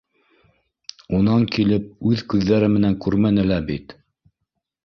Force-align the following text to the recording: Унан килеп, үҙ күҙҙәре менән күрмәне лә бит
Унан 1.17 1.45
килеп, 1.57 1.85
үҙ 2.13 2.25
күҙҙәре 2.33 2.73
менән 2.79 2.99
күрмәне 3.05 3.47
лә 3.53 3.59
бит 3.69 3.95